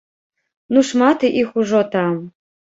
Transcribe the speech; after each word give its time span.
Ну 0.77 0.85
шмат 0.93 1.27
іх 1.43 1.53
ужо 1.63 1.85
там. 1.95 2.21